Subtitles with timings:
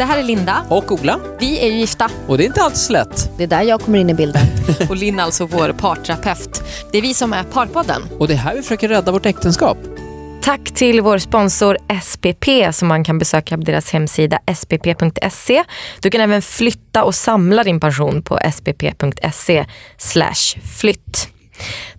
[0.00, 0.64] Det här är Linda.
[0.68, 1.20] Och Ola.
[1.38, 2.10] Vi är ju gifta.
[2.26, 3.30] Och det är inte alls lätt.
[3.36, 4.42] Det är där jag kommer in i bilden.
[4.88, 6.62] Och Linn är alltså vår parterapeut.
[6.92, 8.02] Det är vi som är Parpodden.
[8.18, 9.78] Och det är här vi försöker rädda vårt äktenskap.
[10.42, 15.64] Tack till vår sponsor SPP som man kan besöka på deras hemsida spp.se.
[16.00, 19.66] Du kan även flytta och samla din pension på spp.se
[20.80, 21.28] flytt.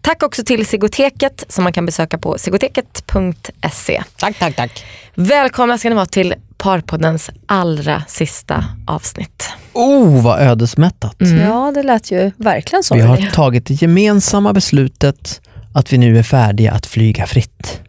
[0.02, 4.04] Tack också till Sigoteket som man kan besöka på sigoteket.se.
[4.18, 4.86] Tack, tack, tack.
[5.16, 9.50] Välkomna ska ni vara till Parpoddens allra sista avsnitt.
[9.74, 11.16] Oh, vad ödesmättat.
[11.20, 12.96] Ja, det lät ju verkligen så.
[12.96, 15.42] Vi har tagit det gemensamma beslutet
[15.74, 17.82] att vi nu är färdiga att flyga fritt.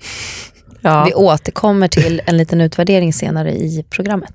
[0.80, 1.04] Ja.
[1.04, 4.34] Vi återkommer till en liten utvärdering senare i programmet.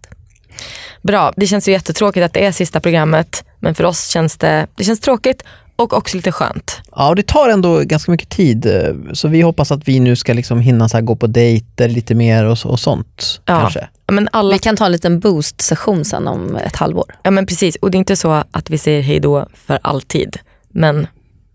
[1.02, 3.44] Bra, det känns ju jättetråkigt att det är sista programmet.
[3.60, 5.44] Men för oss känns det, det känns tråkigt
[5.76, 6.82] och också lite skönt.
[6.96, 8.68] Ja, och det tar ändå ganska mycket tid.
[9.14, 12.16] Så vi hoppas att vi nu ska liksom hinna så här gå på dejter lite
[12.16, 13.42] mer och, och sånt.
[13.46, 13.60] Ja.
[13.62, 13.88] Kanske.
[14.08, 17.16] Ja, Men alla, Vi kan ta en liten boost-session sen om ett halvår.
[17.24, 20.38] ja men precis, och det är inte så att vi säger hej då för alltid.
[20.70, 21.08] Men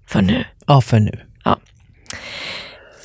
[0.06, 0.44] för nu.
[0.66, 1.18] Ja, för nu.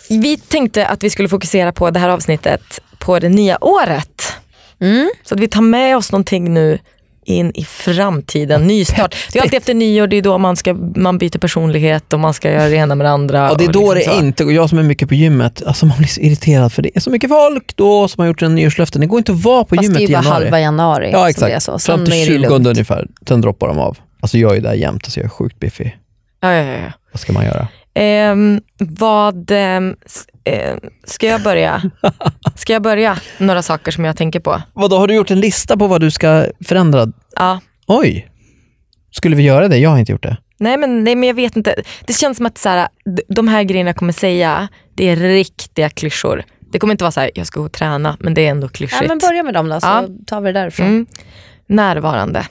[0.10, 4.34] Vi tänkte att vi skulle fokusera på det här avsnittet på det nya året.
[4.80, 5.10] Mm.
[5.24, 6.80] Så att vi tar med oss någonting nu
[7.28, 9.16] in i framtiden, nystart.
[9.32, 12.34] Det är alltid efter nyår, det är då man, ska, man byter personlighet och man
[12.34, 13.52] ska göra det ena med det andra.
[13.52, 14.26] Och det är då liksom det så.
[14.26, 16.92] inte, och jag som är mycket på gymmet, alltså man blir så irriterad för det
[16.96, 19.02] är så mycket folk då som har gjort en nyårslöften.
[19.02, 20.44] Det går inte att vara på Fast gymmet det är i ju bara januari.
[20.44, 21.80] halva januari Ja exakt, så.
[21.80, 22.68] fram till är det 20 lugnt.
[22.68, 23.98] ungefär, sen droppar de av.
[24.20, 25.98] Alltså jag är där jämt, alltså jag är sjukt biffig.
[26.42, 26.92] Ja, ja, ja.
[27.12, 27.68] Vad ska man göra?
[27.94, 29.96] Ehm, vad, ehm,
[30.48, 31.92] ehm, ska jag börja?
[32.56, 33.18] Ska jag börja?
[33.38, 34.62] Några saker som jag tänker på.
[34.74, 37.08] Vad har du gjort en lista på vad du ska förändra?
[37.36, 37.60] Ja.
[37.88, 38.28] Oj!
[39.12, 39.78] Skulle vi göra det?
[39.78, 40.38] Jag har inte gjort det.
[40.60, 41.76] Nej men, nej men jag vet inte.
[42.08, 42.88] Det känns som att så här,
[43.28, 46.44] de här grejerna jag kommer säga, det är riktiga klyschor.
[46.72, 48.68] Det kommer inte vara så här, jag ska gå och träna, men det är ändå
[48.70, 49.02] klyschigt.
[49.02, 50.08] Ja, men börja med dem då, så Ja.
[50.28, 50.88] tar vi det därifrån.
[50.88, 51.06] Mm.
[51.68, 52.48] Närvarande.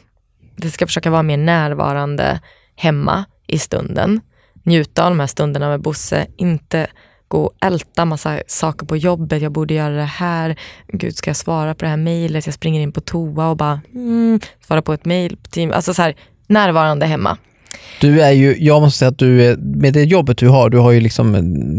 [0.57, 2.41] Vi ska försöka vara mer närvarande
[2.77, 4.21] hemma i stunden.
[4.65, 6.27] Njuta av de här stunderna med Bosse.
[6.37, 6.87] Inte
[7.29, 9.43] gå och älta massa saker på jobbet.
[9.43, 10.57] Jag borde göra det här.
[10.89, 12.47] Gud, ska jag svara på det här mejlet?
[12.47, 15.37] Jag springer in på toa och bara mm, svara på ett mejl.
[15.73, 16.15] Alltså så här,
[16.47, 17.39] närvarande hemma.
[18.01, 20.79] Du är ju, jag måste säga att du är, med det jobbet du har, du
[20.79, 21.33] har ju liksom,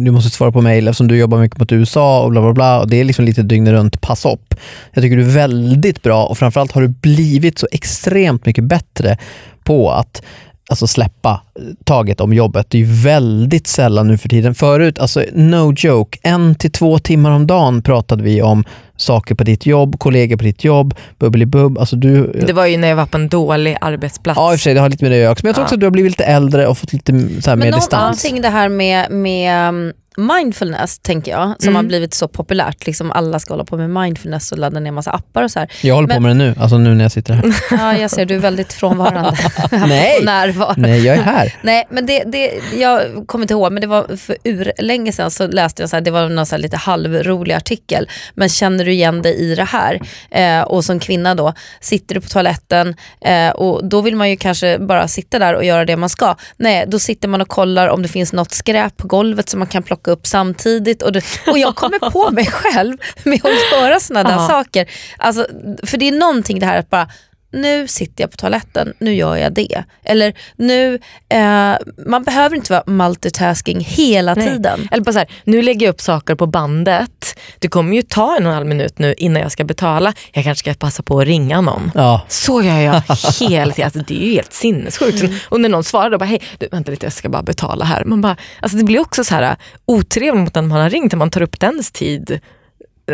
[0.05, 2.79] du måste svara på mejl eftersom du jobbar mycket mot USA och bla bla bla
[2.79, 4.55] och det är liksom lite dygnet runt pass upp.
[4.93, 9.17] Jag tycker du är väldigt bra och framförallt har du blivit så extremt mycket bättre
[9.63, 10.21] på att
[10.69, 11.41] alltså släppa
[11.83, 12.65] taget om jobbet.
[12.69, 14.55] Det är ju väldigt sällan nu för tiden.
[14.55, 18.63] Förut, alltså no joke, en till två timmar om dagen pratade vi om
[18.97, 21.77] saker på ditt jobb, kollegor på ditt jobb, bubbelibubb.
[21.77, 24.37] Alltså du, Det var ju när jag var på en dålig arbetsplats.
[24.37, 25.45] Ja i och för sig, det har lite med det att göra också.
[25.45, 25.65] Men jag tror Ja.
[25.65, 27.11] också att du har blivit lite äldre och fått lite
[27.41, 28.23] så här, mer Men distans.
[28.23, 31.75] någonting det här med, med um, mindfulness tänker jag, som Mm.
[31.75, 32.85] har blivit så populärt.
[32.85, 35.71] Liksom alla ska hålla på med mindfulness och ladda ner massa appar och så här.
[35.81, 37.43] Jag håller på Men- med det nu, alltså nu när jag sitter här.
[37.71, 39.33] Ja, jag ser, du är väldigt frånvarande.
[39.71, 40.19] Nej.
[40.25, 40.81] Närvarande.
[40.89, 41.55] Nej, jag är här.
[41.61, 45.31] Nej, men det, det, jag kommer inte ihåg, men det var för ur länge sedan
[45.31, 48.09] så läste jag så här, det var någon så lite halvrolig artikel.
[48.35, 50.01] Men känner du igen dig i det här?
[50.31, 54.37] Eh, och som kvinna då, sitter du på toaletten eh, och då vill man ju
[54.37, 56.35] kanske bara sitta där och göra det man ska.
[56.57, 59.67] Nej, då sitter man och kollar om det finns något skräp på golvet som man
[59.67, 61.01] kan plocka upp samtidigt.
[61.01, 64.89] Och, det, och jag kommer på mig själv med att göra sådana där saker.
[65.17, 65.47] Alltså,
[65.83, 67.07] för det är någonting det här att bara
[67.51, 69.83] nu sitter jag på toaletten, nu gör jag det.
[70.03, 70.99] Eller nu,
[71.29, 71.73] eh,
[72.07, 74.47] man behöver inte vara multitasking hela Nej.
[74.47, 74.87] tiden.
[74.91, 77.39] Eller bara så här, nu lägger jag upp saker på bandet.
[77.59, 80.13] Det kommer ju ta en och en halv minut nu innan jag ska betala.
[80.33, 81.91] Jag kanske ska passa på att ringa någon.
[81.95, 82.21] Ja.
[82.27, 83.01] Så gör jag
[83.39, 83.85] hela tiden.
[83.85, 85.23] Alltså, det är ju helt sinnessjukt.
[85.23, 85.35] Mm.
[85.49, 88.05] Och när någon svarar då bara, hej, du, vänta lite jag ska bara betala här.
[88.05, 89.55] Man bara, alltså, det blir också så här
[89.85, 92.39] otrevligt mot den man har ringt, när man tar upp dens tid.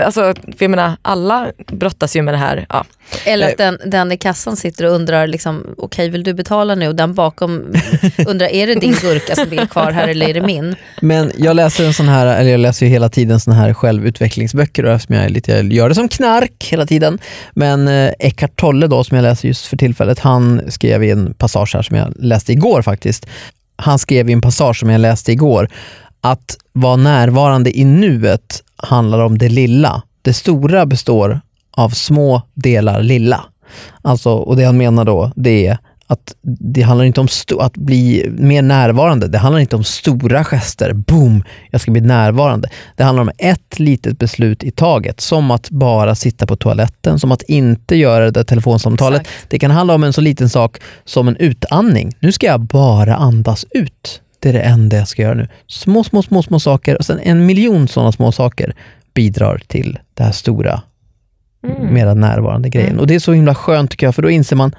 [0.06, 2.66] Alltså, för jag menar, alla brottas ju med det här.
[2.70, 2.86] Ja.
[3.26, 3.52] Eller Eh.
[3.52, 6.88] att den, den i kassan sitter och undrar, liksom, okej vill du betala nu?
[6.88, 7.74] Och den bakom
[8.28, 10.76] undrar, är det din gurka som ligger kvar här eller är det min?
[11.02, 14.86] Men jag läser en sån här, eller jag läser ju hela tiden såna här självutvecklingsböcker
[14.86, 17.20] och eftersom jag, är lite, jag gör det som knark hela tiden.
[17.54, 21.34] Men eh, Eckart Tolle då som jag läser just för tillfället, han skrev i en
[21.34, 23.26] passage här som jag läste igår faktiskt.
[23.76, 25.70] Han skrev i en passage som jag läste igår
[26.24, 30.04] att vara närvarande i nuet handlar om det lilla.
[30.22, 31.42] Det stora består
[31.72, 33.46] av små delar lilla.
[34.02, 35.78] Alltså, och det han menar då, det är
[36.08, 37.28] att det handlar inte om
[37.60, 39.28] att bli mer närvarande.
[39.28, 40.94] Det handlar inte om stora gester.
[40.94, 42.70] Boom, jag ska bli närvarande.
[42.96, 45.22] Det handlar om ett litet beslut i taget.
[45.22, 49.22] Som att bara sitta på toaletten, som att inte göra det där telefonsamtalet.
[49.22, 49.50] Exakt.
[49.50, 52.16] Det kan handla om en så liten sak som en utandning.
[52.20, 54.22] Nu ska jag bara andas ut.
[54.44, 55.48] Det är det enda jag ska göra nu.
[55.68, 58.76] Små, små, små, små saker och sen en miljon sådana små saker
[59.14, 60.82] bidrar till det här stora,
[61.92, 63.00] mera närvarande grejen.
[63.00, 64.76] Och det är så himla skönt tycker jag, för då inser man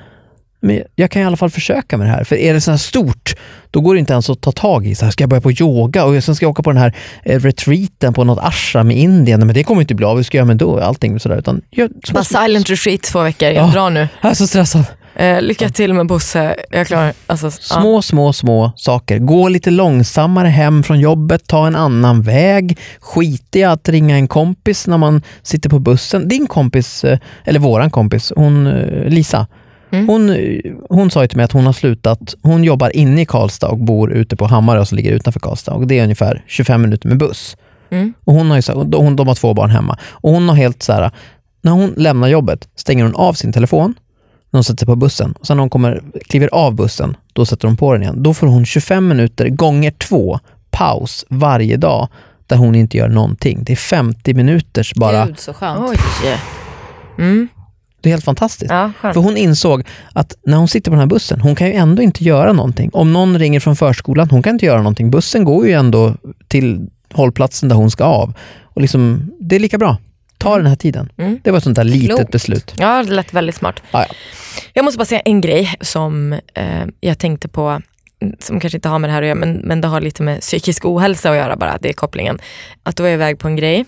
[0.60, 2.24] men jag kan i alla fall försöka med det här.
[2.24, 3.34] För är det så här stort,
[3.70, 4.94] då går det inte ens att ta tag i.
[4.94, 6.94] Så här, ska jag börja på yoga och sen ska jag åka på den här
[7.24, 9.40] eh, retreaten på något ashram i Indien.
[9.40, 10.16] Men det kommer inte bli av.
[10.16, 10.80] Hur ska jag göra med då?
[10.80, 11.36] Allting sådär.
[11.38, 13.72] Utan jag, små, Bara silent retreat två veckor, jag Ja.
[13.72, 14.08] drar nu.
[14.22, 14.84] jag är så stressad.
[15.16, 17.50] Eh, lycka till med Bosse, jag klarar alltså.
[17.50, 19.18] Små, små, små saker.
[19.18, 22.78] Gå lite långsammare hem från jobbet, ta en annan väg.
[23.00, 26.28] Skit i att ringa en kompis när man sitter på bussen.
[26.28, 29.46] Din kompis, eh, eller våran kompis, hon, eh, Lisa,
[29.90, 30.08] Mm.
[30.08, 33.26] hon, eh, hon sa ju till mig att hon har slutat, hon jobbar inne i
[33.26, 36.82] Karlstad och bor ute på Hammarö som ligger utanför Karlstad och det är ungefär 25
[36.82, 37.56] minuter med buss.
[37.90, 38.14] Mm.
[38.24, 38.62] Och hon har ju
[38.96, 41.10] hon, de har två barn hemma och hon har helt så här,
[41.62, 43.94] när hon lämnar jobbet stänger hon av sin telefon
[44.54, 45.34] när hon sätter på bussen.
[45.40, 48.22] Och sen när hon kommer, kliver av bussen, då sätter hon på den igen.
[48.22, 50.40] Då får hon 25 minuter gånger två
[50.70, 52.08] paus varje dag
[52.46, 53.64] där hon inte gör någonting.
[53.64, 55.26] Det är 50 minuters bara.
[55.26, 55.90] Gud så skönt.
[55.90, 55.96] Oj.
[57.18, 57.48] Mm.
[58.00, 58.70] Det är helt fantastiskt.
[58.70, 59.14] Ja, skönt.
[59.14, 62.02] För hon insåg att när hon sitter på den här bussen, hon kan ju ändå
[62.02, 62.90] inte göra någonting.
[62.92, 65.10] Om någon ringer från förskolan, hon kan inte göra någonting.
[65.10, 66.14] Bussen går ju ändå
[66.48, 68.34] till hållplatsen där hon ska av.
[68.62, 69.96] Och liksom, det är lika bra.
[70.44, 71.12] Ta den här tiden.
[71.16, 71.40] Mm.
[71.44, 72.32] Det var ett sånt där litet Klokt.
[72.32, 72.74] beslut.
[72.78, 73.82] Ja, det lät väldigt smart.
[73.90, 74.06] Ja.
[74.72, 77.80] Jag måste bara säga en grej som eh, jag tänkte på,
[78.20, 80.22] mm, som kanske inte har med det här att göra, men, men det har lite
[80.22, 82.38] med psykisk ohälsa att göra bara, det är kopplingen.
[82.82, 83.84] Att då var jag iväg på en grej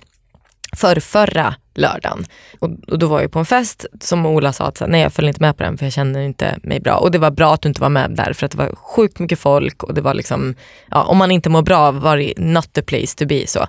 [0.76, 2.26] för förra lördagen.
[2.58, 5.28] Och, och då var jag på en fest som Ola sa att nej jag följer
[5.28, 6.96] inte med på den för jag känner inte mig bra.
[6.96, 9.18] Och det var bra att du inte var med där för att det var sjukt
[9.18, 10.54] mycket folk och det var liksom,
[10.90, 13.46] ja, om man inte mår bra var det not the place to be.
[13.46, 13.66] Så.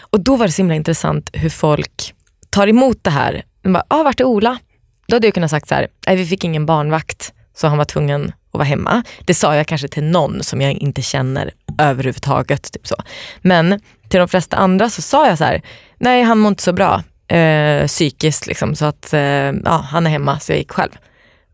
[0.00, 2.14] Och då var det så himla intressant hur folk
[2.50, 3.42] tar emot det här.
[3.62, 4.58] De bara, ah, vart är Ola?
[5.06, 7.84] Då hade jag kunnat sagt så här, nej vi fick ingen barnvakt så han var
[7.84, 9.02] tvungen att vara hemma.
[9.20, 12.72] Det sa jag kanske till någon som jag inte känner överhuvudtaget.
[12.72, 12.96] Typ så.
[13.40, 15.62] Men till de flesta andra så sa jag så här,
[15.98, 17.02] nej han mår inte så bra
[17.36, 20.92] eh, psykiskt liksom, så att eh, ja, han är hemma så jag gick själv.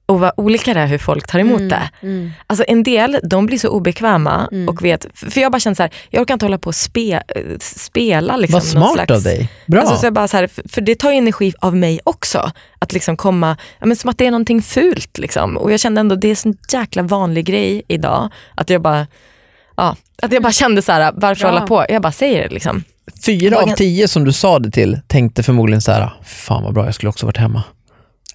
[0.06, 1.90] Och vad olika det är hur folk tar emot det.
[2.02, 2.32] Mm.
[2.46, 5.92] Alltså en del, de blir så obekväma och vet, för jag bara känner så här,
[6.10, 7.22] jag orkar inte hålla på och spe, eh,
[7.60, 8.54] spela liksom.
[8.54, 9.48] Vad smart slags, av dig.
[9.66, 9.80] Bra.
[9.80, 12.50] Alltså, så jag bara så här, för, för det tar ju energi av mig också.
[12.78, 15.18] Att liksom komma, ja, men som att det är någonting fult.
[15.18, 15.56] Liksom.
[15.56, 18.30] Och jag kände ändå, det är en sån jäkla vanlig grej idag.
[18.54, 19.06] Att jag bara,
[19.76, 21.50] ja, att jag bara kände så här, varför Bra.
[21.52, 21.84] hålla på?
[21.88, 22.84] Jag bara säger det liksom.
[23.26, 26.84] Fyra av tio som du sa det till tänkte förmodligen så här, fan vad bra,
[26.84, 27.62] jag skulle också varit hemma.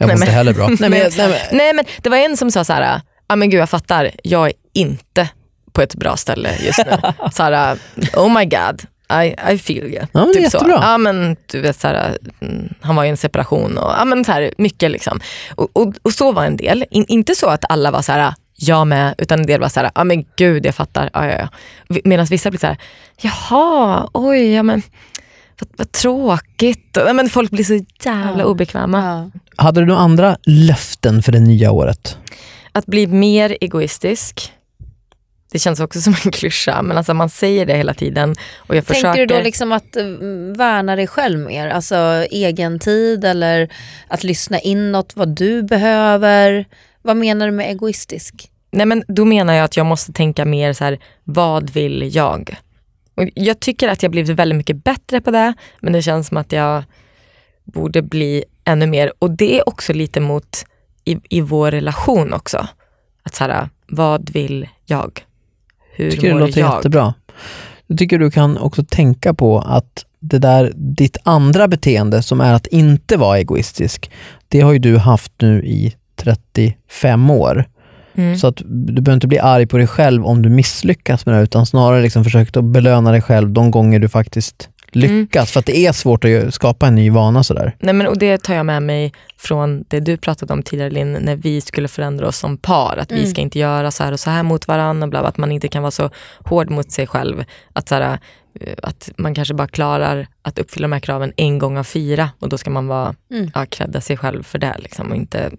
[0.01, 0.67] Jag Nej, inte men- heller bra.
[0.79, 3.49] nej, men, nej, men, Nej men det var en som sa så här, ja men
[3.49, 5.29] gud jag fattar, jag är inte
[5.71, 6.97] på ett bra ställe just nu.
[7.33, 7.77] så här,
[8.15, 8.81] oh my god,
[9.23, 9.91] I, I feel you.
[10.11, 10.65] Ja, men typ så.
[10.67, 14.25] Ja, men, du vet, så här, mm, han var i en separation och ja, men,
[14.25, 14.91] så här, mycket.
[14.91, 15.19] Liksom.
[15.55, 16.85] Och, och, och så var en del.
[16.91, 19.79] In, inte så att alla var så här, jag med, utan en del var så
[19.79, 21.09] här, ja men gud jag fattar.
[21.13, 21.37] Ja, ja,
[21.87, 21.99] ja.
[22.03, 22.77] Medan vissa blir så här,
[23.21, 24.81] jaha, oj, ja men
[25.59, 26.89] vad, vad tråkigt.
[27.07, 29.29] Ja, men folk blir så jävla obekväma.
[29.33, 29.39] Ja.
[29.59, 32.17] Hade du några andra löften för det nya året?
[32.71, 34.53] Att bli mer egoistisk.
[35.51, 38.35] Det känns också som en klyscha, men alltså man säger det hela tiden.
[38.57, 39.25] Och jag Tänker försöker...
[39.25, 40.05] du då liksom att eh,
[40.57, 41.67] värna dig själv mer?
[41.67, 41.95] Alltså
[42.31, 43.69] egen tid eller
[44.07, 46.65] att lyssna inåt vad du behöver?
[47.01, 48.51] Vad menar du med egoistisk?
[48.71, 52.55] Nej, men då menar jag att jag måste tänka mer så här, vad vill jag?
[53.15, 56.37] Och jag tycker att jag blivit väldigt mycket bättre på det, men det känns som
[56.37, 56.83] att jag
[57.63, 59.11] borde bli ännu mer.
[59.19, 60.65] Och det är också lite mot
[61.05, 62.67] i, i vår relation också.
[63.23, 65.25] Att så här, vad vill jag?
[65.91, 66.75] Hur Jag tycker det mår låter jag?
[66.75, 67.13] jättebra.
[67.87, 72.53] Jag tycker du kan också tänka på att det där, ditt andra beteende som är
[72.53, 74.11] att inte vara egoistisk,
[74.47, 77.65] det har ju du haft nu i 35 år.
[78.15, 78.37] Mm.
[78.37, 81.41] Så att du behöver inte bli arg på dig själv om du misslyckas med det,
[81.41, 85.51] utan snarare liksom försök att belöna dig själv de gånger du faktiskt lyckas.
[85.51, 87.75] För att det är svårt att skapa en ny vana sådär.
[87.79, 91.13] Nej, men, och det tar jag med mig från det du pratade om tidigare Linn,
[91.13, 92.97] när vi skulle förändra oss som par.
[92.97, 95.03] Att vi ska inte göra så här och så här mot varandra.
[95.05, 96.09] och Bla, att man inte kan vara så
[96.45, 97.43] hård mot sig själv.
[97.73, 98.19] Att, så här,
[98.61, 102.29] eh, att man kanske bara klarar att uppfylla de här kraven en gång av fyra
[102.39, 103.51] och då ska man vara, Mm.
[103.55, 105.51] ja, credda sig själv för det liksom, och inte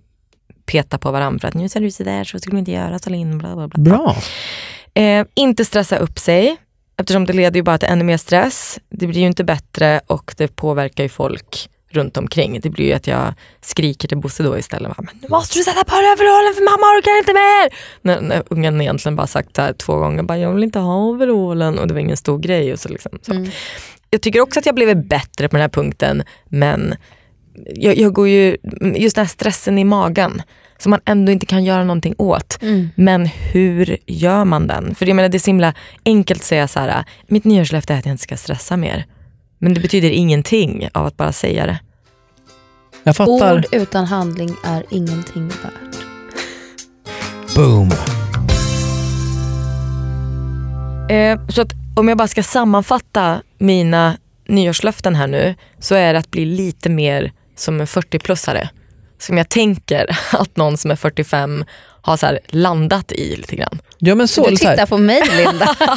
[0.66, 3.10] peta på varandra för att nu ser du sådär så skulle du inte göra så
[3.10, 3.38] Linn.
[3.38, 3.82] Bla, bla, bla.
[3.84, 4.16] Bra.
[4.94, 6.56] Eh, inte stressa upp sig,
[7.00, 8.78] eftersom det leder ju bara till ännu mer stress.
[8.88, 12.60] Det blir ju inte bättre och det påverkar ju folk runt omkring.
[12.60, 14.92] Det blir ju att jag skriker till Bosse då istället.
[14.96, 17.70] Men nu måste du sätta på dig overallen för mamma orkar inte mer.
[18.02, 21.78] När, när ungen egentligen bara sagt här två gånger, bara, jag vill inte ha overallen
[21.78, 22.72] och det var ingen stor grej.
[22.72, 23.32] Och så liksom, så.
[23.32, 23.50] Mm.
[24.10, 26.94] Jag tycker också att jag blivit bättre på den här punkten men
[27.74, 28.56] jag, jag går ju,
[28.94, 30.42] just den här stressen i magen
[30.80, 32.58] som man ändå inte kan göra någonting åt.
[32.62, 32.90] Mm.
[32.94, 34.94] Men hur gör man den?
[34.94, 37.98] För jag menar det är så himla enkelt att säga så här, mitt nyårslöfte är
[37.98, 39.06] att jag inte ska stressa mer.
[39.58, 41.78] Men det betyder ingenting av att bara säga det.
[43.02, 43.56] Jag fattar.
[43.56, 46.04] Ord utan handling är ingenting värt.
[47.56, 47.90] Boom.
[51.10, 54.16] Eh, så att om jag bara ska sammanfatta mina
[54.48, 58.68] nyårslöften här nu så är det att bli lite mer som en 40-plussare.
[59.20, 61.64] Som jag tänker att någon som är 45
[62.02, 63.78] har så här landat i lite grann.
[63.98, 65.76] Ja men så, Du eller så här, tittar på mig Linda.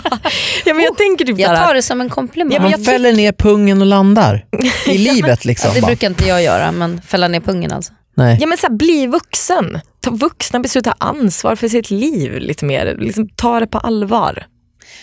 [0.65, 2.53] Ja, men jag tänker typ så Jag här, tar det som en komplimang.
[2.53, 4.45] Ja, men man jag fäller ner pungen och landar.
[4.87, 5.71] I livet liksom.
[5.73, 5.87] det bara.
[5.87, 7.93] brukar inte jag göra, men fälla ner pungen alltså.
[8.15, 8.37] Nej.
[8.41, 9.79] Ja men så här, bli vuxen.
[10.01, 12.95] Ta vuxna beslut, ta ansvar för sitt liv lite mer.
[12.99, 14.45] Liksom, ta det på allvar.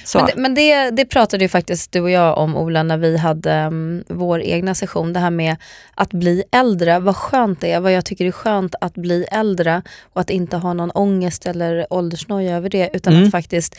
[0.05, 0.19] Så.
[0.19, 3.17] Men, det, men det, det pratade ju faktiskt du och jag om Ola när vi
[3.17, 5.13] hade mm, vår egna session.
[5.13, 5.57] Det här med
[5.95, 7.81] att bli äldre, vad skönt det är.
[7.81, 9.83] Vad jag tycker är skönt att bli äldre
[10.13, 12.91] och att inte ha någon ångest eller åldersnoja över det.
[12.93, 13.25] Utan Mm.
[13.25, 13.77] att faktiskt,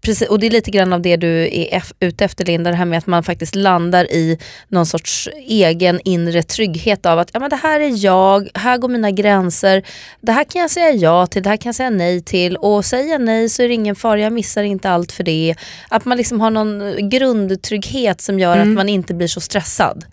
[0.00, 2.84] precis, och det är lite grann av det du är ute efter Linda, det här
[2.84, 4.38] med att man faktiskt landar i
[4.68, 8.88] någon sorts egen inre trygghet av att ja, men det här är jag, här går
[8.88, 9.82] mina gränser,
[10.20, 12.84] det här kan jag säga ja till, det här kan jag säga nej till och
[12.84, 15.54] säger jag nej så är det ingen fara, jag missar inte allt för det.
[15.88, 20.04] Att man liksom har någon grundtrygghet som gör att man inte blir så stressad.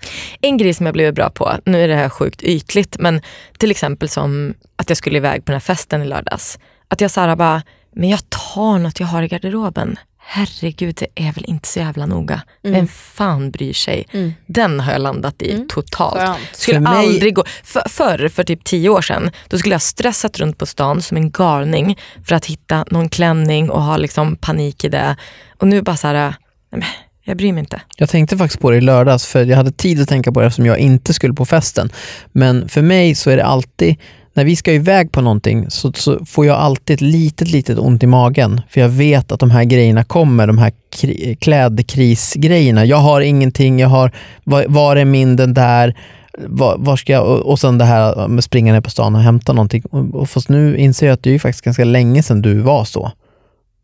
[0.42, 3.22] En grej som jag blivit bra på, nu är det här sjukt ytligt, men
[3.58, 6.60] till exempel som att jag skulle iväg på den här festen i lördags.
[6.88, 7.62] Att jag sa bara,
[7.96, 10.00] men jag tar något jag har i garderoben.
[10.24, 12.42] Herregud, det är väl inte så jävla noga.
[12.64, 14.06] Vem fan bryr sig?
[14.46, 16.18] Den har jag landat i totalt.
[16.20, 16.40] Skönt.
[16.52, 17.44] Skulle För mig- aldrig gå.
[17.64, 21.18] För, förr, för typ tio år sedan, då skulle jag stressat runt på stan som
[21.18, 25.16] en galning för att hitta någon klänning och ha liksom panik i det.
[25.58, 26.36] Och nu bara så här,
[26.72, 26.88] nej
[27.24, 27.82] jag bryr mig inte.
[27.96, 30.48] Jag tänkte faktiskt på det i lördags för jag hade tid att tänka på det
[30.48, 31.90] eftersom jag inte skulle på festen.
[32.32, 33.96] Men för mig så är det alltid,
[34.34, 38.04] när vi ska iväg på någonting så, så får jag alltid ett litet, litet ont
[38.04, 38.62] i magen.
[38.70, 42.86] För jag vet att de här grejerna kommer, de här kri- klädkrisgrejerna.
[42.86, 44.12] Jag har ingenting, jag har,
[44.44, 45.98] var, var är min den där?
[46.38, 49.22] Var, var ska jag, och, och sen det här med springa ner på stan och
[49.22, 49.84] hämta någonting.
[49.92, 52.60] Och, och fast nu inser jag att det är ju faktiskt ganska länge sedan du
[52.60, 53.12] var så.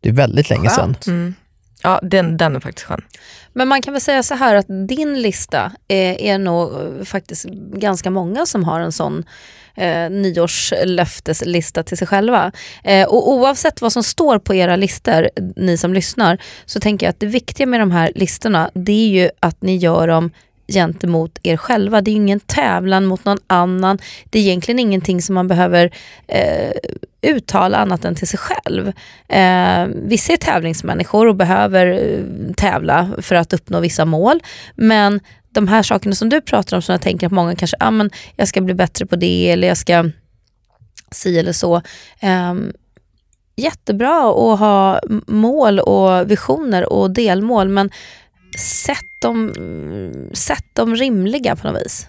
[0.00, 0.96] Det är väldigt länge sedan.
[1.06, 1.34] Mm.
[1.82, 3.02] Ja, den, den är faktiskt skön.
[3.52, 7.44] Men man kan väl säga så här att din lista är, är nog eh, faktiskt
[7.74, 9.24] ganska många som har en sån
[9.74, 12.52] eh, nyårslöfteslista till sig själva.
[12.84, 17.10] Eh, och oavsett vad som står på era listor, ni som lyssnar, så tänker jag
[17.10, 20.30] att det viktiga med de här listorna, det är ju att ni gör dem
[20.68, 22.00] gentemot er själva.
[22.00, 23.98] Det är ju ingen tävlan mot någon annan.
[24.30, 25.90] Det är egentligen ingenting som man behöver
[26.26, 26.72] eh,
[27.22, 28.88] uttala annat än till sig själv.
[29.28, 34.40] Eh, vissa är tävlingsmänniskor och behöver eh, tävla för att uppnå vissa mål.
[34.74, 35.20] Men
[35.50, 38.10] de här sakerna som du pratar om som jag tänker att många kanske, ah, men
[38.36, 40.10] jag ska bli bättre på det eller jag ska
[41.10, 41.76] si eller så.
[42.20, 42.54] Eh,
[43.56, 47.90] jättebra att ha mål och visioner och delmål men
[48.58, 49.52] sätt dem,
[50.32, 52.08] sätt dem rimliga på något vis.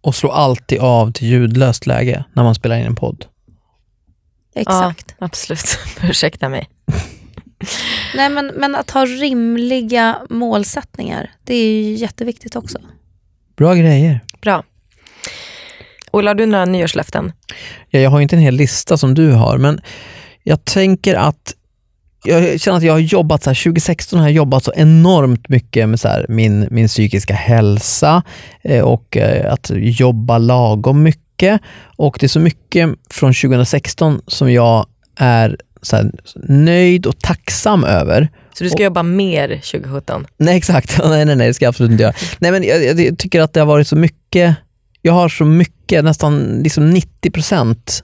[0.00, 3.26] Och slå alltid av till ljudlöst läge när man spelar in en podd.
[4.54, 5.14] Exakt.
[5.18, 5.78] Ja, absolut.
[6.02, 6.68] Ursäkta mig.
[8.16, 12.78] Nej, men, men att ha rimliga målsättningar, det är ju jätteviktigt också.
[13.56, 14.20] Bra grejer.
[14.40, 14.64] Bra.
[16.10, 17.32] Ola, har du några nyårslöften?
[17.90, 19.80] Ja, jag har ju inte en hel lista som du har, men
[20.42, 21.54] jag tänker att
[22.24, 25.88] jag känner att jag har jobbat så här, 2016 har jag jobbat så enormt mycket
[25.88, 28.22] med så här, min, min psykiska hälsa
[28.62, 31.60] eh, och eh, att jobba lagom mycket.
[31.96, 36.10] Och det är så mycket från 2016 som jag är så här,
[36.48, 38.28] nöjd och tacksam över.
[38.58, 40.26] Så du ska jobba mer 2017?
[40.36, 42.14] Nej exakt, nej nej nej det ska jag absolut inte göra.
[42.38, 44.56] Nej men jag, jag, tycker att det har varit så mycket,
[45.02, 48.02] jag har så mycket, nästan liksom 90%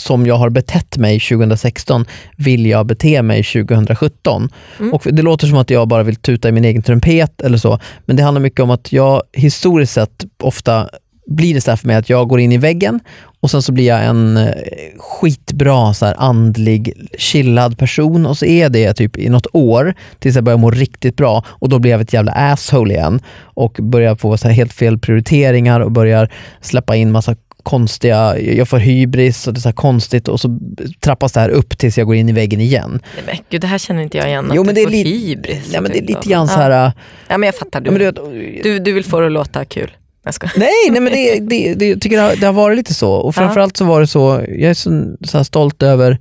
[0.00, 2.04] som jag har betett mig 2016
[2.36, 4.48] vill jag bete mig 2017.
[4.78, 4.94] Mm.
[4.94, 7.78] Och det låter som att jag bara vill tuta i min egen trumpet eller så,
[8.06, 10.88] men det handlar mycket om att jag historiskt sett ofta
[11.26, 13.00] blir det så här för mig att jag går in i väggen
[13.40, 14.52] och sen så blir jag en eh,
[14.98, 20.34] skitbra så här andlig, chillad person och så är det typ i något år tills
[20.34, 24.16] jag börjar må riktigt bra och då blir jag ett jävla asshole igen och börjar
[24.16, 29.46] få så här helt fel prioriteringar och börjar släppa in massa konstiga, jag får hybris
[29.46, 30.58] och det är så konstigt och så
[31.00, 33.00] trappas det här upp tills jag går in i väggen igen.
[33.16, 34.50] Nej, men, gud, det här känner inte jag igen.
[34.54, 35.70] Jo, att men du det är får lite- hybris.
[35.72, 36.08] Ja, men det är typ.
[36.08, 36.70] lite grann så här...
[36.70, 36.92] Ja,
[37.28, 37.80] ja men jag fattar.
[37.80, 39.90] Du, Ja, men du du, du vill få det att låta kul.
[40.24, 40.34] Jag.
[40.56, 43.12] Nej, nej men det, det, det, jag tycker det har, det har varit lite så.
[43.12, 46.18] Och framförallt så var det så, jag är så, så stolt över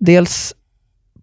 [0.00, 0.54] dels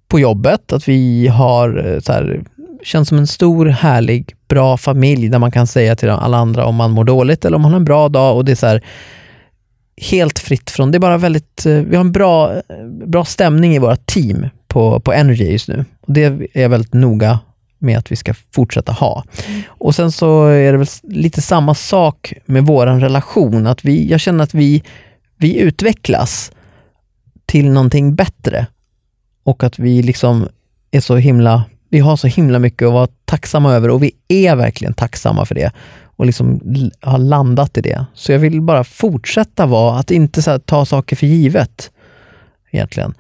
[0.08, 2.42] på jobbet, att vi har eh, så här,
[2.84, 6.76] känns som en stor, härlig, bra familj där man kan säga till alla andra om
[6.76, 8.36] man mår dåligt eller om man har en bra dag.
[8.36, 8.82] och det är så här,
[10.02, 12.62] helt fritt från, det är bara väldigt, eh, vi har en bra,
[13.06, 15.86] bra stämning i våra team på, på Energy just nu.
[16.02, 17.40] Och det är jag väldigt noga
[17.80, 19.24] med att vi ska fortsätta ha.
[19.68, 24.20] Och sen så är det väl lite samma sak med vår relation, att vi, jag
[24.20, 24.84] känner att vi,
[25.38, 26.52] vi utvecklas
[27.46, 28.68] till någonting bättre
[29.44, 30.48] och att vi liksom
[30.92, 34.56] är så himla, vi har så himla mycket att vara tacksamma över och vi är
[34.56, 35.72] verkligen tacksamma för det
[36.16, 36.62] och liksom
[37.02, 38.06] har landat i det.
[38.14, 41.92] Så jag vill bara fortsätta vara, att inte så här, ta saker för givet
[42.72, 43.14] egentligen.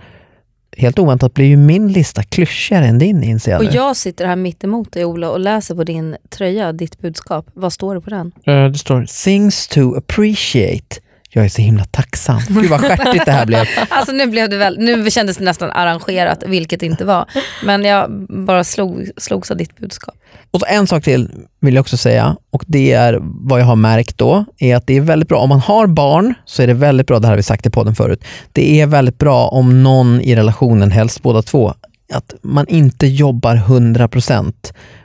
[0.77, 3.71] Helt oväntat blir ju min lista klyschigare än din inser jag Och nu.
[3.73, 7.45] jag sitter här mitt emot dig Ola och läser på din tröja, ditt budskap.
[7.53, 8.31] Vad står det på den?
[8.45, 10.95] Eh, Det står “Things to appreciate”.
[11.33, 12.41] Jag är så himla tacksam.
[12.47, 13.65] Gud vad stjärtigt det här blev.
[13.89, 17.25] Alltså nu, blev det väl, nu kändes det nästan arrangerat, vilket det inte var.
[17.63, 20.15] Men jag bara slog, slogs av ditt budskap.
[20.51, 23.75] Och så en sak till vill jag också säga och det är vad jag har
[23.75, 26.73] märkt då, är att det är väldigt bra, om man har barn så är det
[26.73, 29.83] väldigt bra, det här har vi sagt i podden förut, det är väldigt bra om
[29.83, 31.73] någon i relationen, helst båda två,
[32.13, 34.53] att man inte jobbar 100%.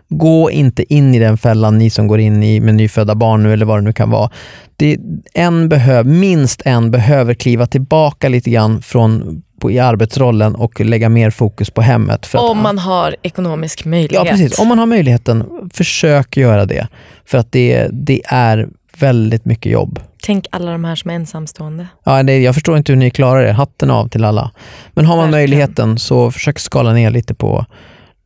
[0.08, 3.52] Gå inte in i den fällan, ni som går in i med nyfödda barn nu
[3.52, 4.30] eller vad det nu kan vara.
[4.76, 4.98] Det,
[5.34, 11.08] en behöver, minst en behöver kliva tillbaka lite grann från, på, i arbetsrollen och lägga
[11.08, 12.26] mer fokus på hemmet.
[12.26, 14.26] För att, Om man har ekonomisk möjlighet.
[14.26, 15.44] Ja precis, om man har möjligheten,
[15.74, 16.88] försök göra det.
[17.24, 20.00] För att det, det är väldigt mycket jobb.
[20.22, 21.86] Tänk alla de här som är ensamstående.
[22.04, 24.50] Ja, det, jag förstår inte hur ni klarar det, hatten av till alla.
[24.94, 25.40] Men har man Verkligen.
[25.40, 27.66] möjligheten så försök skala ner lite på,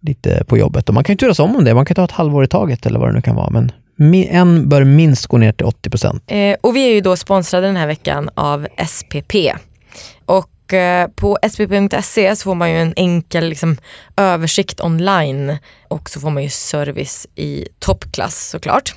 [0.00, 0.88] lite på jobbet.
[0.88, 2.86] Och man kan ju turas om om det, man kan ta ett halvår i taget
[2.86, 3.50] eller vad det nu kan vara.
[3.50, 3.72] Men
[4.14, 6.22] en bör minst gå ner till 80 procent.
[6.26, 9.34] Eh, och vi är ju då sponsrade den här veckan av SPP.
[10.24, 13.76] Och eh, på spp.se så får man ju en enkel liksom,
[14.16, 15.56] översikt online
[15.88, 18.94] och så får man ju service i toppklass såklart.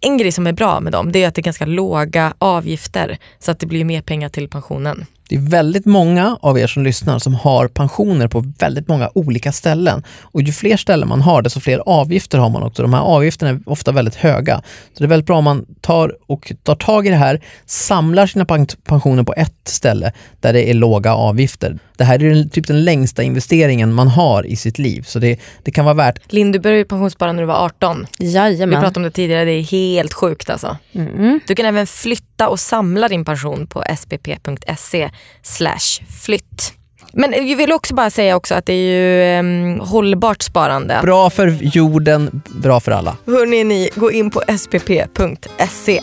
[0.00, 3.18] En grej som är bra med dem det är att det är ganska låga avgifter
[3.38, 5.06] så att det blir mer pengar till pensionen.
[5.28, 9.52] Det är väldigt många av er som lyssnar som har pensioner på väldigt många olika
[9.52, 10.02] ställen.
[10.22, 12.82] Och ju fler ställen man har, desto fler avgifter har man också.
[12.82, 14.62] De här avgifterna är ofta väldigt höga.
[14.92, 18.26] Så det är väldigt bra om man tar och tar tag i det här, samlar
[18.26, 21.78] sina pen- pensioner på ett ställe där det är låga avgifter.
[21.96, 25.02] Det här är typ den längsta investeringen man har i sitt liv.
[25.02, 28.06] Så det, det kan vara värt Linn, du började ju pensionsspara när du var 18.
[28.18, 28.80] Vi Jajamän.
[28.80, 30.76] pratade om det tidigare, det är helt sjukt alltså.
[30.92, 31.40] Mm.
[31.46, 35.10] Du kan även flytta och samla din pension på spp.se
[35.42, 36.72] slash flytt.
[37.12, 41.00] Men vi vill också bara säga också att det är ju em, hållbart sparande.
[41.02, 43.16] bra för jorden, bra för alla.
[43.26, 46.02] Hörrni ni, gå in på spp.se.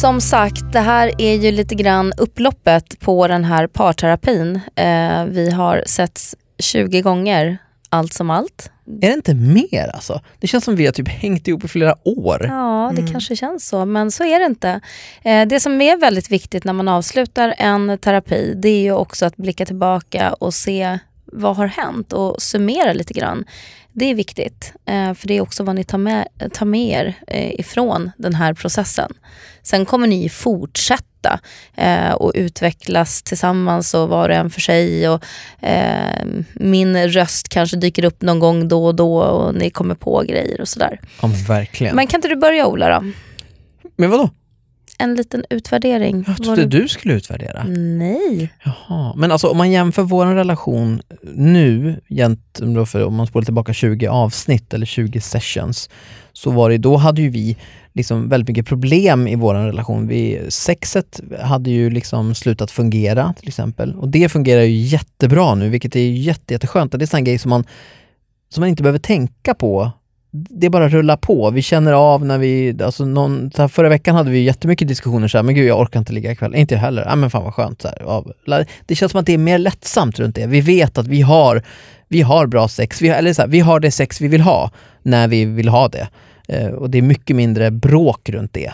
[0.00, 4.60] Som sagt, det här är ju lite grann upploppet på den här parterapin.
[4.76, 7.58] Eh, vi har setts 20 gånger,
[7.88, 8.70] allt som allt.
[9.00, 10.20] Är det inte mer alltså?
[10.38, 12.46] Det känns som vi har typ hängt ihop i flera år.
[12.48, 14.80] Ja, det kanske känns så, men så är det inte.
[15.22, 19.26] Eh, det som är väldigt viktigt när man avslutar en terapi, det är ju också
[19.26, 23.44] att blicka tillbaka och se vad har hänt och summera lite grann.
[23.92, 27.14] Det är viktigt, eh, för det är också vad ni tar med, tar med er
[27.26, 29.12] eh, ifrån den här processen.
[29.62, 31.07] Sen kommer ni fortsätta
[31.76, 35.08] eh, och utvecklas tillsammans och var och en för sig.
[35.08, 35.24] Och,
[35.62, 40.24] eh, min röst kanske dyker upp någon gång då och då och ni kommer på
[40.28, 41.00] grejer och sådär.
[41.22, 41.96] Ja, men verkligen.
[41.96, 43.12] Men kan inte du börja Ola då?
[43.96, 44.30] men vadå?
[45.00, 46.24] En liten utvärdering.
[46.26, 47.64] Jag trodde det- du skulle utvärdera.
[47.68, 48.52] Nej.
[48.64, 51.02] Jaha, men alltså om man jämför vår relation
[51.34, 52.00] nu,
[52.86, 55.90] för om man spolar tillbaka 20 avsnitt eller 20 sessions,
[56.32, 57.56] så var det, då hade ju vi
[57.98, 60.08] liksom väldigt mycket problem i vår relation.
[60.08, 65.68] Vi, sexet hade ju liksom slutat fungera till exempel och det fungerar ju jättebra nu,
[65.68, 66.92] vilket är jätte, jätteskönt.
[66.92, 67.64] Det är en grej som man,
[68.48, 69.92] som man inte behöver tänka på
[70.30, 71.50] det bara rullar på.
[71.50, 75.28] Vi känner av när vi, alltså någon, så här, förra veckan hade vi jättemycket diskussioner
[75.28, 76.54] så här, men gud jag orkar inte ligga ikväll.
[76.54, 77.04] Inte jag heller.
[77.08, 77.82] Ja men fan vad skönt.
[77.82, 80.46] Så här, det känns som att det är mer lättsamt runt det.
[80.46, 81.62] Vi vet att vi har,
[82.08, 84.70] vi har bra sex, vi, eller så här, vi har det sex vi vill ha
[85.02, 86.08] när vi vill ha det.
[86.48, 88.66] Eh, och det är mycket mindre bråk runt det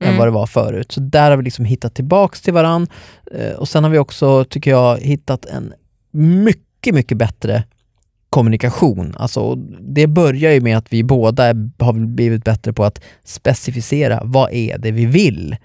[0.00, 0.18] än Mm.
[0.18, 0.92] vad det var förut.
[0.92, 2.86] Så där har vi liksom hittat tillbaks till varann.
[3.34, 5.72] Eh, och sen har vi också, tycker jag, hittat en
[6.10, 7.64] mycket, mycket bättre
[8.30, 9.14] kommunikation.
[9.18, 11.44] Alltså, det börjar ju med att vi båda
[11.78, 15.56] har blivit bättre på att specificera vad är det vi vill.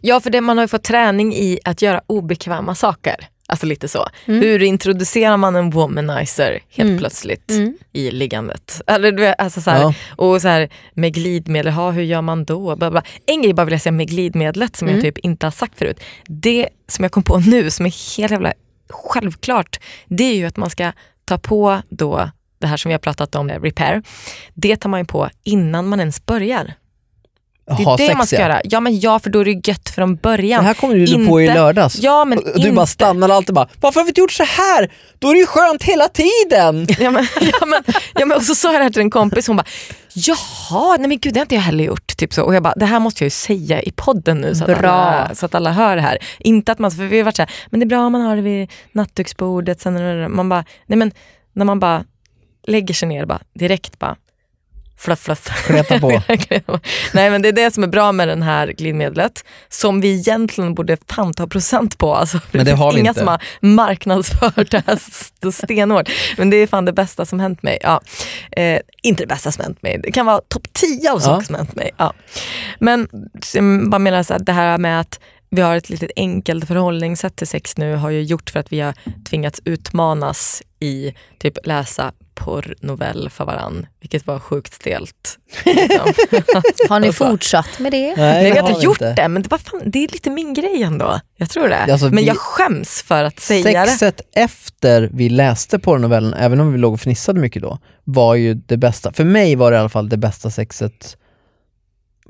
[0.00, 3.16] Ja, för det, man har ju fått träning i att göra obekväma saker.
[3.48, 4.08] Alltså lite så.
[4.24, 6.98] Hur introducerar man en womanizer helt Mm.
[6.98, 7.76] plötsligt Mm.
[7.92, 8.80] i liggandet?
[8.86, 9.94] Eller, du vet, alltså så här, Ja.
[10.16, 12.76] Och så här, med glidmedel, ha, hur gör man då?
[12.76, 13.02] Bla bla.
[13.26, 14.96] En grej bara vill jag säga med glidmedlet som Mm.
[15.00, 16.00] jag typ inte har sagt förut.
[16.26, 18.52] Det som jag kom på nu som är helt jävla
[18.90, 20.92] självklart, det är ju att man ska
[21.24, 24.02] ta på då det här som vi har pratat om, repair.
[24.54, 26.74] Det tar man ju på innan man ens börjar.
[27.66, 28.42] Det är Ha det sex, man ska ja.
[28.42, 28.60] göra.
[28.64, 30.64] Ja men ja, för då är det gött från Det början.
[30.64, 31.98] här kommer ju du på i Inte- lördags.
[31.98, 34.92] Ja men du bara inte- stannade alltid bara, varför har vi inte gjort så här?
[35.18, 36.86] Då är det ju skönt hela tiden!
[36.98, 37.26] Ja, men,
[37.60, 37.82] ja, men,
[38.14, 39.66] ja, men, och så sa jag det här till en kompis, hon bara
[40.14, 42.16] jaha, nej men gud det har inte jag heller gjort.
[42.16, 42.42] Typ så.
[42.42, 44.90] Och jag bara, det här måste jag ju säga i podden nu så att, Bra.
[44.90, 46.18] alla, så att alla hör det här.
[46.38, 48.20] Inte att man, för vi har varit så här, men det är bra om man
[48.20, 49.80] har det vid nattduksbordet.
[49.80, 51.12] Sen, man bara, nej men
[51.52, 52.04] när man bara
[52.66, 54.16] lägger sig ner bara, direkt bara
[54.98, 55.66] fluff fluff.
[55.66, 56.20] Kleta på.
[57.14, 60.74] Nej men det är det som är bra med den här glidmedlet som vi egentligen
[60.74, 62.14] borde fan ta procent på.
[62.14, 63.20] Alltså, Men det finns har vi inga inte.
[63.20, 66.10] som har marknadsfört det här st- stenhårt.
[66.36, 67.78] Men det är fan det bästa som hänt mig.
[67.82, 68.00] Ja.
[68.52, 71.54] Eh, inte det bästa som hänt mig, det kan vara topp 10 av saker som
[71.54, 71.90] hänt mig.
[71.96, 72.12] Ja.
[72.80, 73.08] Men
[73.54, 77.36] jag bara menar så här, det här med att vi har ett litet enkelt förhållningssätt
[77.36, 78.94] till sex nu har ju gjort för att vi har
[79.30, 85.38] tvingats utmanas i typ läsa porrnovell för varann, vilket var sjukt stelt.
[85.64, 86.12] Liksom.
[86.88, 87.26] Har ni Alltså.
[87.30, 88.06] fortsatt med det?
[88.06, 89.14] Nej, Nej, det vi har inte gjort inte.
[89.22, 91.20] det, men det, var fan, det är lite min grej ändå.
[91.36, 91.76] Jag tror det.
[91.78, 93.90] Alltså, men vi- jag skäms för att säga det.
[93.90, 98.54] Sexet efter vi läste porrnovellen, även om vi låg och fnissade mycket då, var ju
[98.54, 99.12] det bästa.
[99.12, 101.16] För mig var det i alla fall det bästa sexet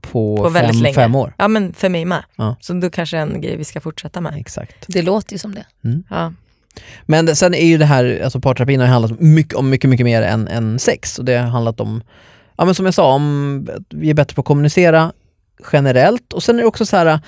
[0.01, 1.35] på, På fem, fem år.
[1.39, 2.25] Ja men för mig med.
[2.37, 2.57] Ja.
[2.61, 4.35] Så då kanske är en grej vi ska fortsätta med.
[4.37, 4.75] Exakt.
[4.89, 5.67] Det låter ju som det.
[6.11, 6.33] Ja.
[7.03, 9.91] Men det, sen är ju det här, alltså parterapin har ju handlat mycket, om mycket,
[9.91, 11.19] mycket mer än, än sex.
[11.19, 12.03] Och det har handlat om,
[12.57, 15.13] ja men som jag sa, om att vi är bättre på att kommunicera
[15.73, 16.33] generellt.
[16.33, 17.21] Och sen är det också så här,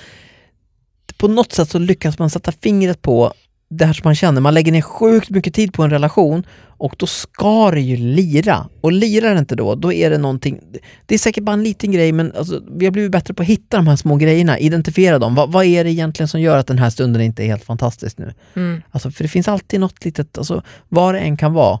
[1.17, 3.33] på något sätt så lyckas man sätta fingret på
[3.69, 4.41] det här som man känner.
[4.41, 6.43] Man lägger ner sjukt mycket tid på en relation
[6.79, 8.69] och då ska det ju lira.
[8.81, 10.59] Och lirar det inte då, då är det någonting,
[11.05, 13.49] det är säkert bara en liten grej men alltså, vi har blivit bättre på att
[13.49, 15.35] hitta de här små grejerna, identifiera dem.
[15.35, 18.17] Vad, vad är det egentligen som gör att den här stunden inte är helt fantastisk
[18.17, 18.33] nu?
[18.55, 18.81] Mm.
[18.91, 21.79] Alltså, för det finns alltid något litet, alltså, vad det än kan vara.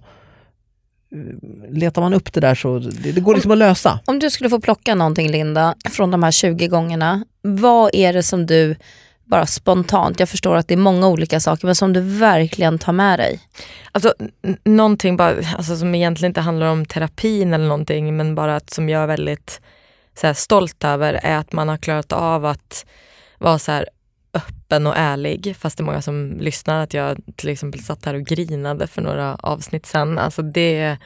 [1.69, 3.99] Letar man upp det där så det, det går liksom att lösa.
[4.05, 8.23] Om du skulle få plocka någonting Linda från de här 20 gångerna, vad är det
[8.23, 8.75] som du
[9.29, 12.93] bara spontant, jag förstår att det är många olika saker, men som du verkligen tar
[12.93, 13.39] med dig?
[13.91, 14.13] Alltså,
[14.63, 18.89] någonting bara, alltså, som egentligen inte handlar om terapin eller någonting, men bara att, som
[18.89, 19.61] jag är väldigt
[20.15, 22.85] så här, stolt över är att man har klarat av att
[23.37, 23.89] vara så här,
[24.33, 25.55] öppen och ärlig.
[25.59, 29.01] Fast det är många som lyssnar att jag till exempel satt här och grinade för
[29.01, 30.17] några avsnitt sen.
[30.17, 30.97] Alltså det,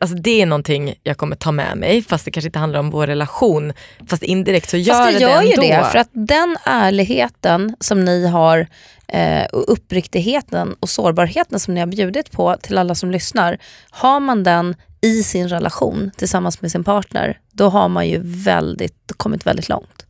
[0.00, 2.90] alltså det är någonting jag kommer ta med mig, fast det kanske inte handlar om
[2.90, 3.72] vår relation.
[4.06, 5.62] Fast indirekt så gör Fast det gör det ju ändå.
[5.62, 8.66] det, för att den ärligheten som ni har
[9.08, 13.58] eh, och uppriktigheten och sårbarheten som ni har bjudit på till alla som lyssnar.
[13.90, 19.12] Har man den i sin relation tillsammans med sin partner, då har man ju väldigt,
[19.16, 20.06] kommit väldigt långt.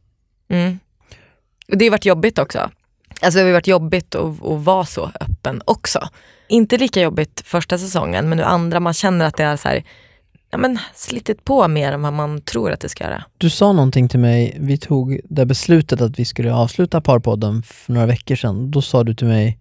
[0.48, 0.78] Mm.
[1.68, 2.70] Och det har varit jobbigt också.
[3.20, 6.08] Alltså det har varit jobbigt att, att vara så öppen också.
[6.48, 9.84] Inte lika jobbigt första säsongen, men nu andra, man känner att det är så här,
[10.50, 13.24] ja, men, slitit på mer än vad man tror att det ska göra.
[13.38, 17.92] Du sa någonting till mig, vi tog det beslutet att vi skulle avsluta Parpodden för
[17.92, 18.70] några veckor sedan.
[18.70, 19.58] Då sa du till mig,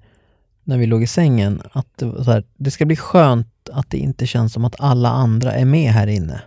[0.63, 3.89] när vi låg i sängen, att det, var så här, det ska bli skönt att
[3.89, 6.41] det inte känns som att alla andra är med här inne.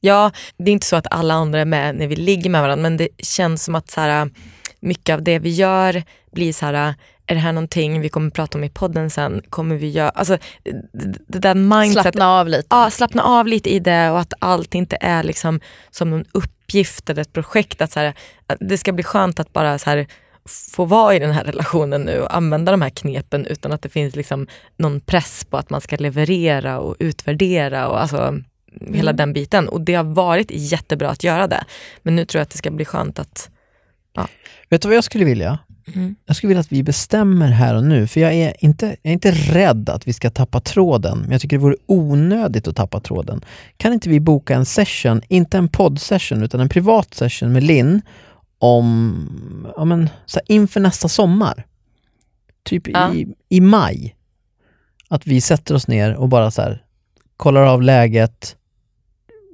[0.00, 2.82] Ja, det är inte så att alla andra är med när vi ligger med varandra,
[2.82, 4.30] men det känns som att så här,
[4.80, 6.94] mycket av det vi gör blir så här,
[7.26, 9.42] är det här någonting vi kommer prata om i podden sen?
[9.48, 10.38] Kommer vi göra, alltså
[11.26, 12.66] det, där mindset Slappna av lite.
[12.70, 17.10] ja, slappna av lite i det och att allt inte är liksom som en uppgift
[17.10, 17.80] eller ett projekt.
[17.80, 18.14] Att så här,
[18.60, 20.06] det ska bli skönt att bara så här,
[20.72, 23.88] få vara i den här relationen nu och använda de här knepen utan att det
[23.88, 28.38] finns liksom någon press på att man ska leverera och utvärdera och alltså
[28.94, 29.68] hela den biten.
[29.68, 31.64] Och det har varit jättebra att göra det.
[32.02, 33.50] Men nu tror jag att det ska bli skönt att...
[34.68, 35.58] Vet du vad jag skulle vilja?
[35.94, 36.14] Mm.
[36.26, 39.12] Jag skulle vilja att vi bestämmer här och nu, för jag är, inte, jag är
[39.12, 43.00] inte rädd att vi ska tappa tråden, men jag tycker det vore onödigt att tappa
[43.00, 43.44] tråden.
[43.76, 48.02] Kan inte vi boka en session, inte en poddsession, utan en privat session med Linn
[48.58, 51.66] om, ja men, så här, inför nästa sommar?
[52.62, 53.14] Typ Ja.
[53.14, 54.16] i, i maj.
[55.08, 56.82] Att vi sätter oss ner och bara så här,
[57.36, 58.56] kollar av läget,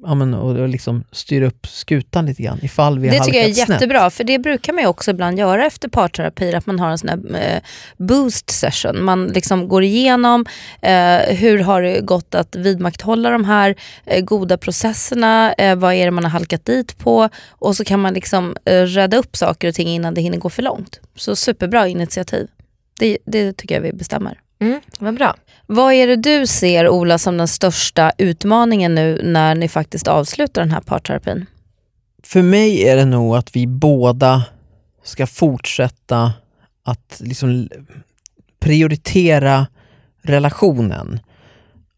[0.02, 3.38] ja men, och, och liksom styr upp skutan lite grann ifall vi har Det tycker
[3.38, 3.68] jag är snett.
[3.68, 6.98] jättebra, för det brukar man ju också ibland göra efter parterapi, att man har en
[6.98, 7.62] sån här eh,
[7.96, 9.04] boost session.
[9.04, 10.46] Man liksom går igenom
[10.82, 16.04] eh, hur har det gått att vidmakthålla de här eh, goda processerna, eh, vad är
[16.04, 19.68] det man har halkat dit på och så kan man liksom eh, rädda upp saker
[19.68, 21.00] och ting innan det hinner gå för långt.
[21.14, 22.48] Så superbra initiativ.
[22.98, 24.40] Det, det tycker jag vi bestämmer.
[24.60, 25.34] Mm, vad bra.
[25.66, 30.62] Vad är det du ser Ola som den största utmaningen nu när ni faktiskt avslutar
[30.62, 31.46] den här parterapin?
[32.22, 34.44] För mig är det nog att vi båda
[35.04, 36.32] ska fortsätta
[36.84, 37.68] att liksom
[38.60, 39.66] prioritera
[40.22, 41.20] relationen.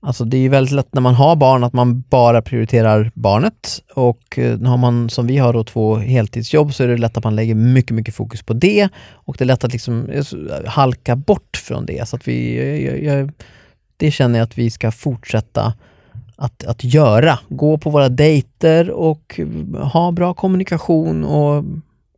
[0.00, 3.82] Alltså det är ju väldigt lätt när man har barn att man bara prioriterar barnet
[3.94, 7.24] och eh, har man som vi har då två heltidsjobb så är det lätt att
[7.24, 10.66] man lägger mycket, mycket fokus på det och det är lätt att liksom eh, eh,
[10.66, 12.08] halka bort från det.
[12.08, 12.56] Så att vi,
[12.87, 13.32] jag, jag,
[13.96, 15.72] det känner jag att vi ska fortsätta
[16.37, 17.38] att, att göra.
[17.48, 19.40] Gå på våra dejter och
[19.92, 21.64] ha bra kommunikation och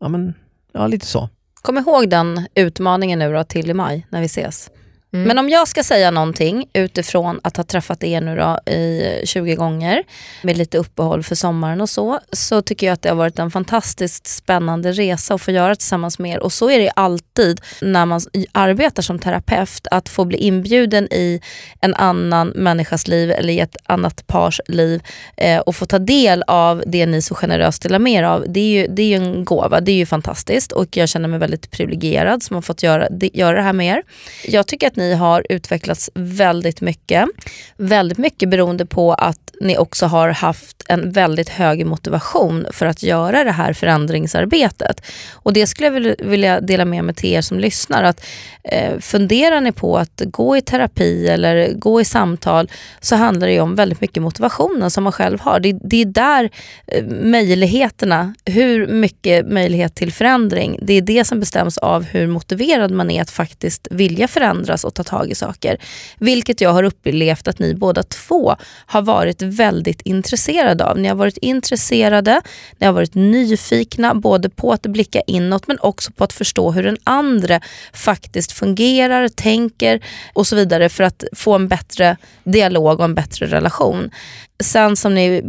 [0.00, 0.34] ja, men,
[0.72, 1.28] ja, lite så.
[1.62, 4.70] Kom ihåg den utmaningen nu då till i maj när vi ses.
[5.12, 5.28] Mm.
[5.28, 9.54] Men om jag ska säga någonting utifrån att ha träffat er nu då i 20
[9.54, 10.02] gånger
[10.42, 13.50] med lite uppehåll för sommaren och så, så tycker jag att det har varit en
[13.50, 16.40] fantastiskt spännande resa att få göra tillsammans med er.
[16.40, 18.20] Och så är det alltid när man
[18.52, 21.40] arbetar som terapeut, att få bli inbjuden i
[21.80, 25.02] en annan människas liv eller i ett annat pars liv
[25.36, 28.44] eh, och få ta del av det ni så generöst delar med er av.
[28.48, 31.28] Det är, ju, det är ju en gåva, det är ju fantastiskt och jag känner
[31.28, 34.02] mig väldigt privilegierad som har fått göra, göra det här med er.
[34.44, 37.28] Jag tycker att ni har utvecklats väldigt mycket.
[37.76, 43.02] Väldigt mycket beroende på att ni också har haft en väldigt hög motivation för att
[43.02, 45.02] göra det här förändringsarbetet.
[45.32, 48.02] Och det skulle jag vilja dela med mig till er som lyssnar.
[48.02, 48.26] Att
[48.64, 53.60] eh, Funderar ni på att gå i terapi eller gå i samtal så handlar det
[53.60, 55.60] om väldigt mycket motivationen som man själv har.
[55.60, 56.50] Det, det är där
[56.86, 62.90] eh, möjligheterna, hur mycket möjlighet till förändring, det är det som bestäms av hur motiverad
[62.90, 65.76] man är att faktiskt vilja förändras och ta tag i saker.
[66.18, 70.98] Vilket jag har upplevt att ni båda två har varit väldigt intresserade av.
[70.98, 72.40] Ni har varit intresserade,
[72.78, 76.82] ni har varit nyfikna både på att blicka inåt men också på att förstå hur
[76.82, 77.60] den andra
[77.92, 80.00] faktiskt fungerar, tänker
[80.32, 84.10] och så vidare för att få en bättre dialog och en bättre relation.
[84.60, 85.42] Sen som ni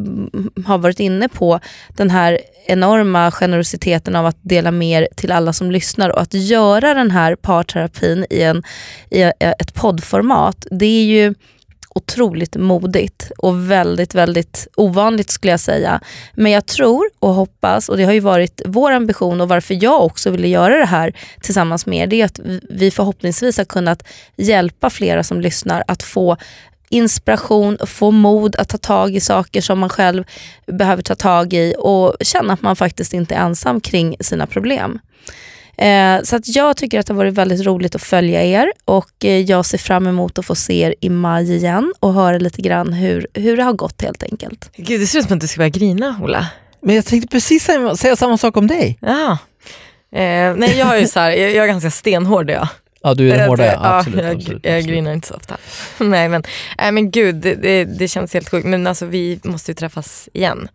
[0.66, 1.60] har varit inne på,
[1.98, 6.94] den här enorma generositeten av att dela mer till alla som lyssnar och att göra
[6.94, 8.64] den här parterapin i, en,
[9.10, 11.34] i ett poddformat, det är ju
[11.96, 16.02] otroligt modigt och väldigt, väldigt ovanligt skulle jag säga.
[16.34, 20.06] Men jag tror och hoppas, och det har ju varit vår ambition och varför jag
[20.06, 24.04] också ville göra det här tillsammans med er, det är att vi förhoppningsvis har kunnat
[24.36, 26.38] hjälpa flera som lyssnar att få
[26.92, 30.24] inspiration, få mod att ta tag i saker som man själv
[30.68, 35.00] behöver ta tag i och känna att man faktiskt inte är ensam kring sina problem.
[35.78, 39.26] Eh, så att jag tycker att det har varit väldigt roligt att följa er och
[39.26, 42.62] eh, jag ser fram emot att få se er i maj igen och höra lite
[42.62, 44.70] grann hur, hur det har gått helt enkelt.
[44.76, 46.48] Gud, det ser ut som att du ska börja grina, Ola.
[46.82, 47.64] Men jag tänkte precis
[47.98, 48.98] säga, samma sak om dig.
[49.02, 49.38] Ja.
[50.14, 52.50] Eh, nej, jag, är ju så här, jag, jag är ganska stenhård.
[52.50, 52.68] Jag.
[53.04, 53.72] Ja, du är den hårda, ja.
[53.72, 54.24] ja, Absolut.
[54.24, 55.58] jag, absolut, jag grinar inte så ofta.
[56.00, 56.44] nej, men,
[56.78, 58.68] äh, men gud, det, det, det känns helt sjukt.
[58.68, 60.70] Men alltså, vi måste ju träffas igen.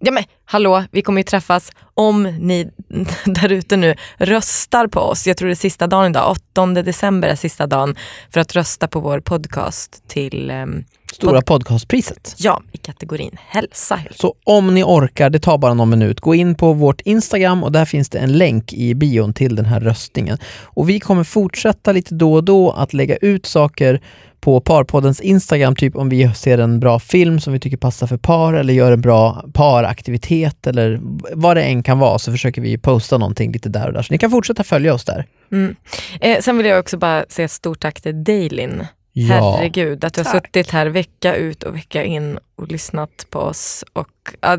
[0.00, 2.70] Ja men hallå, vi kommer ju träffas om ni
[3.24, 5.26] där ute nu röstar på oss.
[5.26, 7.96] Jag tror det är sista dagen idag, 8 december är sista dagen
[8.30, 10.84] för att rösta på vår podcast till, ehm,
[11.14, 12.34] Stora podcastpriset.
[12.38, 14.00] ja, i kategorin hälsa.
[14.10, 17.72] Så om ni orkar, det tar bara någon minut, gå in på vårt Instagram och
[17.72, 20.38] där finns det en länk i bion till den här röstningen.
[20.62, 24.00] Och vi kommer fortsätta lite då och då att lägga ut saker
[24.40, 28.16] på Parpoddens Instagram, typ om vi ser en bra film som vi tycker passar för
[28.16, 31.00] par eller gör en bra paraktivitet eller
[31.32, 34.02] vad det än kan vara så försöker vi posta någonting lite där och där.
[34.02, 35.26] Så ni kan fortsätta följa oss där.
[35.52, 35.76] Mm.
[36.20, 38.86] Eh, sen vill jag också bara säga stort tack till Dailin.
[39.16, 39.56] Ja.
[39.56, 40.46] Herregud, att du har Tack.
[40.46, 43.84] suttit här vecka ut och vecka in och lyssnat på oss.
[43.92, 44.08] Och,
[44.40, 44.58] ja,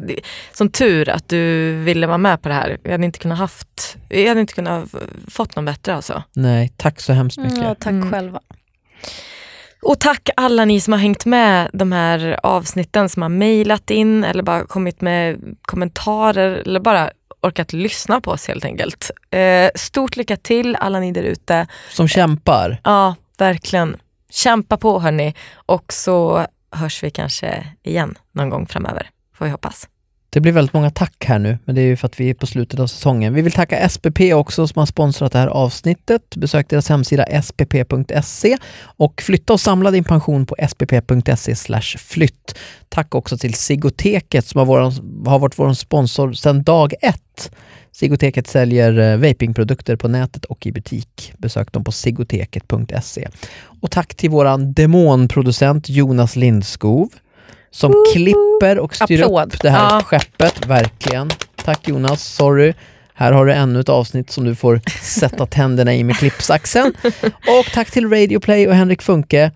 [0.54, 2.78] som tur att du ville vara med på det här.
[2.84, 4.89] Vi hade inte kunnat haft, vi hade inte kunnat
[5.28, 6.24] fått någon bättre alltså.
[6.36, 7.58] Nej, tack så hemskt mycket.
[7.58, 8.12] Ja, tack Mm.
[8.12, 8.39] själva.
[9.82, 14.24] Och tack alla ni som har hängt med de här avsnitten, som har mejlat in
[14.24, 17.10] eller bara kommit med kommentarer eller bara
[17.41, 19.12] orkat lyssna på oss helt enkelt.
[19.32, 21.68] Eh, stort lycka till alla ni där ute.
[21.91, 22.82] Som kämpar.
[22.84, 23.98] Ja, verkligen.
[24.36, 29.88] Kämpa på hörni och så hörs vi kanske igen någon gång framöver, får vi hoppas.
[30.30, 32.34] Det blir väldigt många tack här nu, men det är ju för att vi är
[32.34, 33.34] på slutet av säsongen.
[33.34, 36.36] Vi vill tacka SPP också som har sponsrat det här avsnittet.
[36.36, 42.60] Besök deras hemsida spp.se och flytta och samla din pension på spp.se flytt.
[42.89, 44.80] Tack också till Sigoteket som har, vår,
[45.30, 47.52] har varit vår sponsor sedan dag ett.
[47.99, 51.34] Sigoteket säljer eh, vapingprodukter på nätet och i butik.
[51.38, 53.27] Besök dem på sigoteket.se.
[53.81, 57.10] Och tack till våran demonproducent Jonas Lindskov
[57.71, 59.47] som klipper och styr Applåd.
[59.53, 60.01] upp det här Ja.
[60.01, 61.29] skeppet, verkligen.
[61.55, 62.73] Tack Jonas, sorry
[63.13, 66.93] Här har du ännu ett avsnitt som du får sätta tänderna i med klippsaxen.
[67.60, 69.51] Och tack till Radio Play och Henrik Funke.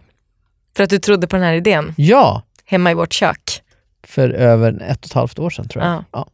[0.75, 3.61] För att du trodde på den här idén Ja, hemma i vårt kök.
[4.07, 5.93] för över ett och ett halvt år sedan tror jag.
[5.93, 6.03] Ja.
[6.11, 6.27] Ja.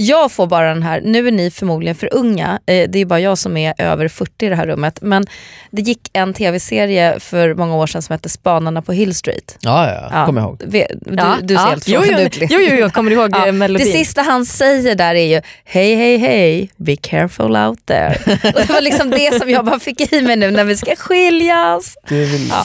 [0.00, 3.20] Jag får bara den här, nu är ni förmodligen för unga, eh, det är bara
[3.20, 5.26] jag som är över 40 i det här rummet, men
[5.70, 9.56] det gick en tv-serie för många år sedan som hette Spanarna på Hill Street.
[9.60, 10.26] Ja, ja, ja.
[10.26, 10.62] kommer ihåg.
[10.66, 11.68] Du, Ja, du ser ja.
[11.68, 12.36] helt jo, frågande jo, ut.
[12.36, 12.48] Liv.
[12.52, 13.86] jo, jo, jag kommer ihåg Ja, ja, melodin.
[13.86, 18.18] Det sista han säger där är ju hej hej hej, be careful out there.
[18.54, 20.96] Och det var liksom det som jag bara fick i mig nu när vi ska
[20.96, 21.96] skiljas.
[22.08, 22.48] Du vill...
[22.48, 22.64] Ja.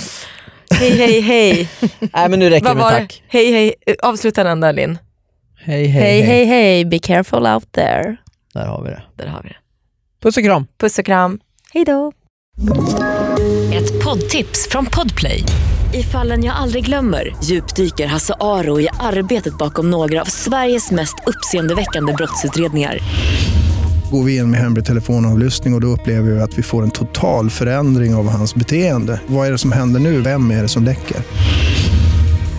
[0.80, 1.70] Hej, hej, hej.
[2.00, 3.24] Nej men nu räcker det med tack.
[3.28, 3.74] Hej, hej.
[4.02, 4.98] Avsluta den där Linn.
[5.66, 8.18] Hej, hej, Hej hej hej, be careful out there.
[8.54, 9.04] Där har vi det.
[9.16, 9.56] Där har vi det.
[10.22, 10.68] Puss och kram.
[10.80, 11.40] Puss och kram.
[11.74, 12.12] Hej då.
[13.74, 15.44] Ett poddtips från Podplay.
[15.94, 21.16] I fallen jag aldrig glömmer djupdyker Hasse Aro i arbetet bakom några av Sveriges mest
[21.26, 22.98] uppseendeväckande brottsutredningar.
[24.12, 26.92] Går vi in med hemlig telefonavlyssning och, och då upplever vi att vi får en
[26.92, 29.22] total förändring av hans beteende.
[29.28, 30.22] Vad är det som händer nu?
[30.22, 31.18] Vem är det som läcker?